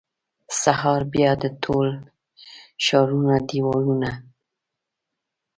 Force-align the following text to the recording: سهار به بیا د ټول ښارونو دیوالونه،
سهار 0.61 1.01
به 1.05 1.09
بیا 1.13 1.31
د 1.41 1.43
ټول 1.63 1.87
ښارونو 2.85 3.35
دیوالونه، 3.49 4.11